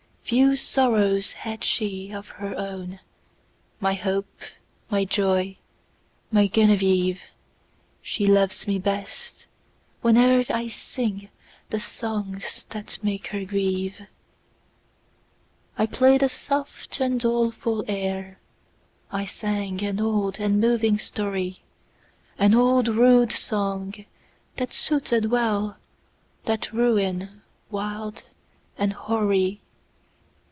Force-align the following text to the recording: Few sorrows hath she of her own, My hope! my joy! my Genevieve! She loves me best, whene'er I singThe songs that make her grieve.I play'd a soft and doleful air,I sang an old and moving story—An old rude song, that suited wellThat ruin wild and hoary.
Few 0.31 0.55
sorrows 0.55 1.33
hath 1.43 1.61
she 1.65 2.13
of 2.13 2.29
her 2.39 2.55
own, 2.57 3.01
My 3.81 3.95
hope! 3.95 4.39
my 4.89 5.03
joy! 5.03 5.57
my 6.31 6.47
Genevieve! 6.47 7.19
She 8.01 8.25
loves 8.27 8.65
me 8.65 8.79
best, 8.79 9.47
whene'er 10.01 10.45
I 10.49 10.67
singThe 10.67 11.81
songs 11.81 12.65
that 12.69 12.97
make 13.03 13.27
her 13.27 13.43
grieve.I 13.43 15.85
play'd 15.87 16.23
a 16.23 16.29
soft 16.29 17.01
and 17.01 17.19
doleful 17.19 17.83
air,I 17.89 19.25
sang 19.25 19.83
an 19.83 19.99
old 19.99 20.39
and 20.39 20.61
moving 20.61 20.97
story—An 20.97 22.55
old 22.55 22.87
rude 22.87 23.33
song, 23.33 24.05
that 24.55 24.71
suited 24.71 25.25
wellThat 25.25 26.71
ruin 26.71 27.41
wild 27.69 28.23
and 28.77 28.93
hoary. 28.93 29.59